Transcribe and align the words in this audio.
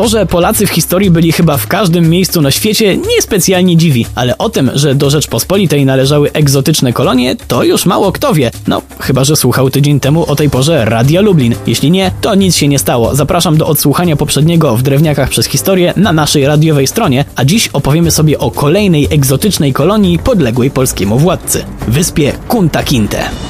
To, 0.00 0.08
że 0.08 0.26
Polacy 0.26 0.66
w 0.66 0.70
historii 0.70 1.10
byli 1.10 1.32
chyba 1.32 1.56
w 1.56 1.66
każdym 1.66 2.10
miejscu 2.10 2.42
na 2.42 2.50
świecie, 2.50 2.96
niespecjalnie 2.96 3.76
dziwi, 3.76 4.06
ale 4.14 4.38
o 4.38 4.48
tym, 4.48 4.70
że 4.74 4.94
do 4.94 5.10
Rzeczpospolitej 5.10 5.86
należały 5.86 6.32
egzotyczne 6.32 6.92
kolonie, 6.92 7.36
to 7.36 7.64
już 7.64 7.86
mało 7.86 8.12
kto 8.12 8.34
wie. 8.34 8.50
No, 8.66 8.82
chyba 9.00 9.24
że 9.24 9.36
słuchał 9.36 9.70
tydzień 9.70 10.00
temu 10.00 10.24
o 10.26 10.36
tej 10.36 10.50
porze 10.50 10.84
Radia 10.84 11.20
Lublin. 11.20 11.54
Jeśli 11.66 11.90
nie, 11.90 12.10
to 12.20 12.34
nic 12.34 12.56
się 12.56 12.68
nie 12.68 12.78
stało. 12.78 13.14
Zapraszam 13.14 13.56
do 13.56 13.66
odsłuchania 13.66 14.16
poprzedniego 14.16 14.76
w 14.76 14.82
Drewniakach 14.82 15.28
przez 15.28 15.46
historię 15.46 15.94
na 15.96 16.12
naszej 16.12 16.46
radiowej 16.46 16.86
stronie, 16.86 17.24
a 17.36 17.44
dziś 17.44 17.68
opowiemy 17.68 18.10
sobie 18.10 18.38
o 18.38 18.50
kolejnej 18.50 19.08
egzotycznej 19.10 19.72
kolonii 19.72 20.18
podległej 20.18 20.70
polskiemu 20.70 21.18
władcy 21.18 21.64
wyspie 21.88 22.32
Kunta 22.48 22.82
Kinte. 22.82 23.49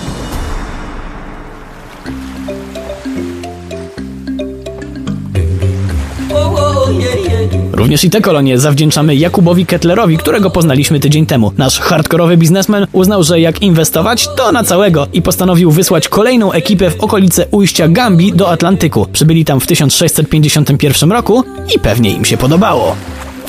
Również 7.81 8.05
i 8.05 8.11
te 8.11 8.21
kolonie 8.21 8.59
zawdzięczamy 8.59 9.17
Jakubowi 9.17 9.67
Kettlerowi, 9.67 10.17
którego 10.17 10.51
poznaliśmy 10.51 11.01
tydzień 11.01 11.27
temu. 11.27 11.53
Nasz 11.59 11.81
hardkorowy 11.81 12.37
biznesmen 12.37 12.87
uznał, 12.93 13.23
że 13.23 13.41
jak 13.41 13.63
inwestować, 13.63 14.29
to 14.37 14.53
na 14.53 14.65
całego 14.65 15.07
i 15.13 15.23
postanowił 15.23 15.71
wysłać 15.71 16.09
kolejną 16.09 16.53
ekipę 16.53 16.91
w 16.91 17.01
okolice 17.01 17.47
ujścia 17.51 17.89
Gambii 17.89 18.33
do 18.33 18.51
Atlantyku. 18.51 19.07
Przybyli 19.13 19.45
tam 19.45 19.61
w 19.61 19.67
1651 19.67 21.13
roku 21.13 21.45
i 21.75 21.79
pewnie 21.79 22.11
im 22.11 22.25
się 22.25 22.37
podobało. 22.37 22.97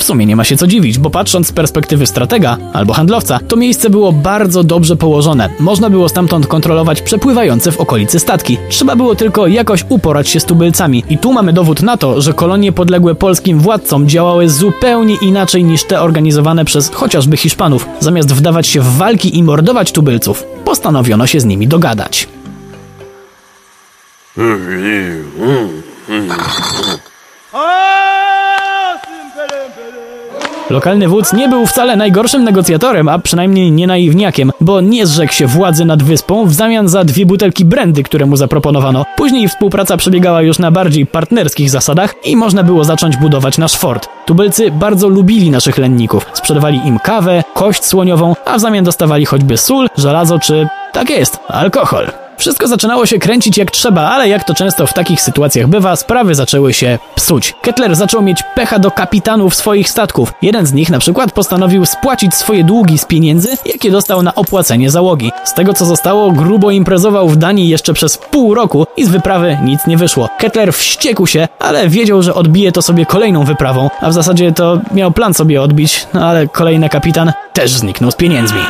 W 0.01 0.03
sumie 0.03 0.25
nie 0.25 0.35
ma 0.35 0.43
się 0.43 0.57
co 0.57 0.67
dziwić, 0.67 0.97
bo 0.97 1.09
patrząc 1.09 1.47
z 1.47 1.51
perspektywy 1.51 2.07
stratega 2.07 2.57
albo 2.73 2.93
handlowca, 2.93 3.39
to 3.47 3.55
miejsce 3.55 3.89
było 3.89 4.11
bardzo 4.11 4.63
dobrze 4.63 4.95
położone. 4.95 5.49
Można 5.59 5.89
było 5.89 6.09
stamtąd 6.09 6.47
kontrolować 6.47 7.01
przepływające 7.01 7.71
w 7.71 7.79
okolicy 7.79 8.19
statki. 8.19 8.57
Trzeba 8.69 8.95
było 8.95 9.15
tylko 9.15 9.47
jakoś 9.47 9.85
uporać 9.89 10.29
się 10.29 10.39
z 10.39 10.45
tubylcami. 10.45 11.03
I 11.09 11.17
tu 11.17 11.33
mamy 11.33 11.53
dowód 11.53 11.81
na 11.81 11.97
to, 11.97 12.21
że 12.21 12.33
kolonie 12.33 12.71
podległe 12.71 13.15
polskim 13.15 13.59
władcom 13.59 14.07
działały 14.07 14.49
zupełnie 14.49 15.15
inaczej 15.21 15.63
niż 15.63 15.83
te 15.83 16.01
organizowane 16.01 16.65
przez 16.65 16.89
chociażby 16.89 17.37
Hiszpanów. 17.37 17.85
Zamiast 17.99 18.33
wdawać 18.33 18.67
się 18.67 18.81
w 18.81 18.97
walki 18.97 19.37
i 19.37 19.43
mordować 19.43 19.91
tubylców, 19.91 20.43
postanowiono 20.65 21.27
się 21.27 21.39
z 21.39 21.45
nimi 21.45 21.67
dogadać. 21.67 22.27
Lokalny 30.71 31.07
wódz 31.07 31.33
nie 31.33 31.49
był 31.49 31.65
wcale 31.65 31.95
najgorszym 31.95 32.43
negocjatorem, 32.43 33.09
a 33.09 33.19
przynajmniej 33.19 33.71
nie 33.71 33.87
naiwniakiem, 33.87 34.51
bo 34.61 34.81
nie 34.81 35.05
zrzekł 35.05 35.33
się 35.33 35.47
władzy 35.47 35.85
nad 35.85 36.03
wyspą 36.03 36.45
w 36.45 36.53
zamian 36.53 36.87
za 36.87 37.03
dwie 37.03 37.25
butelki 37.25 37.65
brandy, 37.65 38.03
które 38.03 38.25
mu 38.25 38.35
zaproponowano. 38.35 39.05
Później 39.17 39.49
współpraca 39.49 39.97
przebiegała 39.97 40.41
już 40.41 40.59
na 40.59 40.71
bardziej 40.71 41.05
partnerskich 41.05 41.69
zasadach 41.69 42.15
i 42.25 42.35
można 42.35 42.63
było 42.63 42.83
zacząć 42.83 43.17
budować 43.17 43.57
nasz 43.57 43.75
fort. 43.75 44.09
Tubylcy 44.25 44.71
bardzo 44.71 45.07
lubili 45.07 45.51
naszych 45.51 45.77
lenników. 45.77 46.25
Sprzedawali 46.33 46.87
im 46.87 46.99
kawę, 46.99 47.43
kość 47.53 47.85
słoniową, 47.85 48.35
a 48.45 48.57
w 48.57 48.61
zamian 48.61 48.83
dostawali 48.83 49.25
choćby 49.25 49.57
sól, 49.57 49.87
żelazo 49.97 50.39
czy, 50.39 50.67
tak 50.93 51.09
jest, 51.09 51.39
alkohol. 51.47 52.20
Wszystko 52.41 52.67
zaczynało 52.67 53.05
się 53.05 53.19
kręcić 53.19 53.57
jak 53.57 53.71
trzeba, 53.71 54.01
ale 54.01 54.29
jak 54.29 54.43
to 54.43 54.53
często 54.53 54.87
w 54.87 54.93
takich 54.93 55.21
sytuacjach 55.21 55.67
bywa, 55.67 55.95
sprawy 55.95 56.35
zaczęły 56.35 56.73
się 56.73 56.99
psuć. 57.15 57.53
Kettler 57.61 57.95
zaczął 57.95 58.21
mieć 58.21 58.43
pecha 58.55 58.79
do 58.79 58.91
kapitanów 58.91 59.55
swoich 59.55 59.89
statków. 59.89 60.33
Jeden 60.41 60.65
z 60.65 60.73
nich 60.73 60.89
na 60.89 60.99
przykład 60.99 61.31
postanowił 61.31 61.85
spłacić 61.85 62.35
swoje 62.35 62.63
długi 62.63 62.97
z 62.97 63.05
pieniędzy, 63.05 63.57
jakie 63.65 63.91
dostał 63.91 64.23
na 64.23 64.35
opłacenie 64.35 64.91
załogi. 64.91 65.31
Z 65.43 65.53
tego 65.53 65.73
co 65.73 65.85
zostało, 65.85 66.31
grubo 66.31 66.71
imprezował 66.71 67.29
w 67.29 67.37
Danii 67.37 67.69
jeszcze 67.69 67.93
przez 67.93 68.17
pół 68.17 68.53
roku 68.53 68.87
i 68.97 69.05
z 69.05 69.09
wyprawy 69.09 69.57
nic 69.63 69.87
nie 69.87 69.97
wyszło. 69.97 70.29
Kettler 70.37 70.73
wściekł 70.73 71.27
się, 71.27 71.47
ale 71.59 71.89
wiedział, 71.89 72.23
że 72.23 72.33
odbije 72.33 72.71
to 72.71 72.81
sobie 72.81 73.05
kolejną 73.05 73.43
wyprawą, 73.43 73.89
a 74.01 74.09
w 74.09 74.13
zasadzie 74.13 74.51
to 74.51 74.79
miał 74.93 75.11
plan 75.11 75.33
sobie 75.33 75.61
odbić, 75.61 76.07
no 76.13 76.25
ale 76.25 76.47
kolejny 76.47 76.89
kapitan 76.89 77.33
też 77.53 77.71
zniknął 77.71 78.11
z 78.11 78.15
pieniędzmi. 78.15 78.61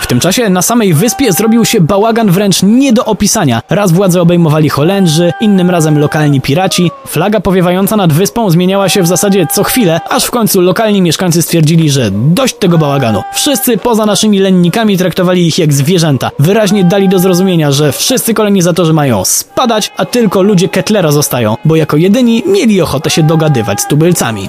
W 0.00 0.06
tym 0.06 0.20
czasie 0.20 0.50
na 0.50 0.62
samej 0.62 0.94
wyspie 0.94 1.32
zrobił 1.32 1.64
się 1.64 1.80
bałagan 1.80 2.30
wręcz 2.30 2.62
nie 2.62 2.92
do 2.92 3.04
opisania. 3.04 3.62
Raz 3.70 3.92
władzę 3.92 4.22
obejmowali 4.22 4.68
Holendrzy, 4.68 5.32
innym 5.40 5.70
razem 5.70 5.98
lokalni 5.98 6.40
piraci. 6.40 6.90
Flaga 7.06 7.40
powiewająca 7.40 7.96
nad 7.96 8.12
wyspą 8.12 8.50
zmieniała 8.50 8.88
się 8.88 9.02
w 9.02 9.06
zasadzie 9.06 9.46
co 9.52 9.64
chwilę, 9.64 10.00
aż 10.10 10.24
w 10.24 10.30
końcu 10.30 10.60
lokalni 10.60 11.02
mieszkańcy 11.02 11.42
stwierdzili, 11.42 11.90
że 11.90 12.10
dość 12.10 12.54
tego 12.54 12.78
bałaganu. 12.78 13.22
Wszyscy 13.34 13.78
poza 13.78 14.06
naszymi 14.06 14.38
lennikami 14.38 14.98
traktowali 14.98 15.46
ich 15.46 15.58
jak 15.58 15.72
zwierzęta. 15.72 16.30
Wyraźnie 16.38 16.84
dali 16.84 17.08
do 17.08 17.18
zrozumienia, 17.18 17.72
że 17.72 17.92
wszyscy 17.92 18.34
kolonizatorzy 18.34 18.92
mają 18.92 19.24
spadać, 19.24 19.92
a 19.96 20.04
tylko 20.04 20.42
ludzie 20.42 20.68
Kettlera 20.68 21.12
zostają, 21.12 21.56
bo 21.64 21.76
jako 21.76 21.96
jedyni 21.96 22.42
mieli 22.46 22.82
ochotę 22.82 23.10
się 23.10 23.22
dogadywać 23.22 23.80
z 23.80 23.86
tubylcami. 23.86 24.48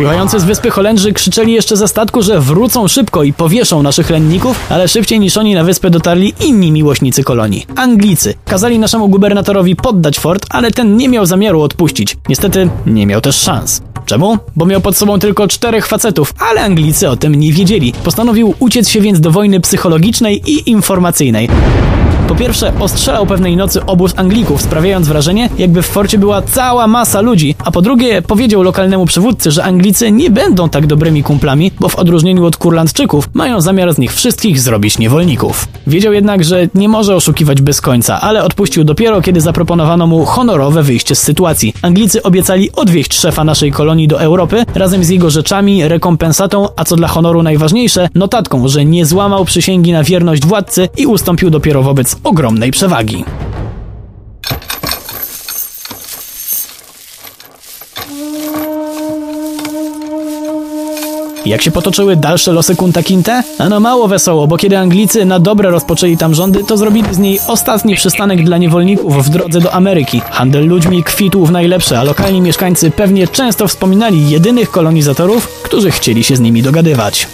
Odpływający 0.00 0.40
z 0.40 0.44
wyspy 0.44 0.70
Holendrzy 0.70 1.12
krzyczeli 1.12 1.52
jeszcze 1.52 1.76
ze 1.76 1.88
statku, 1.88 2.22
że 2.22 2.40
wrócą 2.40 2.88
szybko 2.88 3.22
i 3.22 3.32
powieszą 3.32 3.82
naszych 3.82 4.10
lenników, 4.10 4.60
ale 4.68 4.88
szybciej 4.88 5.20
niż 5.20 5.36
oni 5.36 5.54
na 5.54 5.64
wyspę 5.64 5.90
dotarli 5.90 6.34
inni 6.40 6.72
miłośnicy 6.72 7.24
kolonii. 7.24 7.66
Anglicy. 7.76 8.34
Kazali 8.44 8.78
naszemu 8.78 9.08
gubernatorowi 9.08 9.76
poddać 9.76 10.18
fort, 10.18 10.46
ale 10.50 10.70
ten 10.70 10.96
nie 10.96 11.08
miał 11.08 11.26
zamiaru 11.26 11.62
odpuścić. 11.62 12.16
Niestety 12.28 12.68
nie 12.86 13.06
miał 13.06 13.20
też 13.20 13.36
szans. 13.36 13.82
Czemu? 14.06 14.38
Bo 14.56 14.66
miał 14.66 14.80
pod 14.80 14.96
sobą 14.96 15.18
tylko 15.18 15.48
czterech 15.48 15.86
facetów, 15.86 16.34
ale 16.50 16.60
Anglicy 16.60 17.08
o 17.08 17.16
tym 17.16 17.34
nie 17.34 17.52
wiedzieli. 17.52 17.92
Postanowił 18.04 18.54
uciec 18.58 18.88
się 18.88 19.00
więc 19.00 19.20
do 19.20 19.30
wojny 19.30 19.60
psychologicznej 19.60 20.50
i 20.50 20.70
informacyjnej. 20.70 21.48
Po 22.30 22.36
pierwsze, 22.36 22.72
ostrzelał 22.80 23.26
pewnej 23.26 23.56
nocy 23.56 23.86
obóz 23.86 24.12
Anglików, 24.16 24.62
sprawiając 24.62 25.08
wrażenie, 25.08 25.48
jakby 25.58 25.82
w 25.82 25.86
forcie 25.86 26.18
była 26.18 26.42
cała 26.42 26.86
masa 26.86 27.20
ludzi, 27.20 27.54
a 27.64 27.70
po 27.70 27.82
drugie, 27.82 28.22
powiedział 28.22 28.62
lokalnemu 28.62 29.06
przywódcy, 29.06 29.50
że 29.50 29.64
Anglicy 29.64 30.12
nie 30.12 30.30
będą 30.30 30.68
tak 30.68 30.86
dobrymi 30.86 31.22
kumplami, 31.22 31.72
bo 31.80 31.88
w 31.88 31.96
odróżnieniu 31.96 32.44
od 32.44 32.56
Kurlandczyków 32.56 33.28
mają 33.34 33.60
zamiar 33.60 33.94
z 33.94 33.98
nich 33.98 34.14
wszystkich 34.14 34.60
zrobić 34.60 34.98
niewolników. 34.98 35.68
Wiedział 35.86 36.12
jednak, 36.12 36.44
że 36.44 36.68
nie 36.74 36.88
może 36.88 37.16
oszukiwać 37.16 37.62
bez 37.62 37.80
końca, 37.80 38.20
ale 38.20 38.44
odpuścił 38.44 38.84
dopiero, 38.84 39.22
kiedy 39.22 39.40
zaproponowano 39.40 40.06
mu 40.06 40.24
honorowe 40.24 40.82
wyjście 40.82 41.14
z 41.14 41.22
sytuacji. 41.22 41.74
Anglicy 41.82 42.22
obiecali 42.22 42.72
odwieźć 42.72 43.14
szefa 43.14 43.44
naszej 43.44 43.72
kolonii 43.72 44.08
do 44.08 44.20
Europy 44.20 44.64
razem 44.74 45.04
z 45.04 45.08
jego 45.08 45.30
rzeczami, 45.30 45.88
rekompensatą, 45.88 46.68
a 46.76 46.84
co 46.84 46.96
dla 46.96 47.08
honoru 47.08 47.42
najważniejsze, 47.42 48.08
notatką, 48.14 48.68
że 48.68 48.84
nie 48.84 49.06
złamał 49.06 49.44
przysięgi 49.44 49.92
na 49.92 50.04
wierność 50.04 50.46
władcy 50.46 50.88
i 50.96 51.06
ustąpił 51.06 51.50
dopiero 51.50 51.82
wobec 51.82 52.19
ogromnej 52.24 52.70
przewagi. 52.70 53.24
Jak 61.46 61.62
się 61.62 61.70
potoczyły 61.70 62.16
dalsze 62.16 62.52
losy 62.52 62.76
Kunta 62.76 63.02
Kinte? 63.02 63.42
Ano 63.58 63.80
mało 63.80 64.08
wesoło, 64.08 64.46
bo 64.46 64.56
kiedy 64.56 64.78
Anglicy 64.78 65.24
na 65.24 65.38
dobre 65.38 65.70
rozpoczęli 65.70 66.16
tam 66.16 66.34
rządy, 66.34 66.64
to 66.64 66.76
zrobili 66.76 67.14
z 67.14 67.18
niej 67.18 67.40
ostatni 67.46 67.94
przystanek 67.94 68.44
dla 68.44 68.58
niewolników 68.58 69.26
w 69.26 69.28
drodze 69.28 69.60
do 69.60 69.72
Ameryki. 69.72 70.20
Handel 70.30 70.66
ludźmi 70.66 71.04
kwitł 71.04 71.46
w 71.46 71.50
najlepsze, 71.50 71.98
a 71.98 72.02
lokalni 72.02 72.40
mieszkańcy 72.40 72.90
pewnie 72.90 73.28
często 73.28 73.68
wspominali 73.68 74.30
jedynych 74.30 74.70
kolonizatorów, 74.70 75.48
którzy 75.62 75.90
chcieli 75.90 76.24
się 76.24 76.36
z 76.36 76.40
nimi 76.40 76.62
dogadywać. 76.62 77.28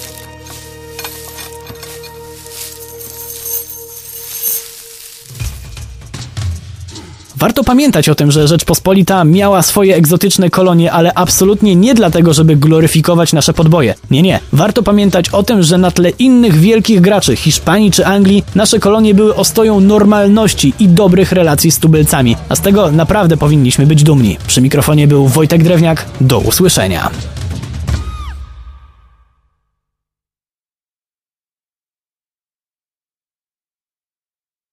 Warto 7.38 7.64
pamiętać 7.64 8.08
o 8.08 8.14
tym, 8.14 8.30
że 8.30 8.48
Rzeczpospolita 8.48 9.24
miała 9.24 9.62
swoje 9.62 9.96
egzotyczne 9.96 10.50
kolonie, 10.50 10.92
ale 10.92 11.14
absolutnie 11.14 11.76
nie 11.76 11.94
dlatego, 11.94 12.34
żeby 12.34 12.56
gloryfikować 12.56 13.32
nasze 13.32 13.52
podboje. 13.52 13.94
Nie, 14.10 14.22
nie. 14.22 14.40
Warto 14.52 14.82
pamiętać 14.82 15.28
o 15.28 15.42
tym, 15.42 15.62
że 15.62 15.78
na 15.78 15.90
tle 15.90 16.10
innych 16.10 16.54
wielkich 16.54 17.00
graczy, 17.00 17.36
Hiszpanii 17.36 17.90
czy 17.90 18.06
Anglii, 18.06 18.44
nasze 18.54 18.78
kolonie 18.78 19.14
były 19.14 19.34
ostoją 19.34 19.80
normalności 19.80 20.74
i 20.78 20.88
dobrych 20.88 21.32
relacji 21.32 21.70
z 21.70 21.78
tubylcami. 21.78 22.36
A 22.48 22.56
z 22.56 22.60
tego 22.60 22.92
naprawdę 22.92 23.36
powinniśmy 23.36 23.86
być 23.86 24.02
dumni. 24.02 24.36
Przy 24.46 24.60
mikrofonie 24.60 25.06
był 25.06 25.28
Wojtek 25.28 25.62
Drewniak. 25.62 26.06
Do 26.20 26.38
usłyszenia. 26.38 27.10